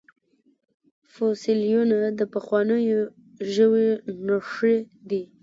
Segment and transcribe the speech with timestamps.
[1.13, 3.01] فوسیلیونه د پخوانیو
[3.53, 3.93] ژویو
[4.27, 4.75] نښې
[5.09, 5.23] دي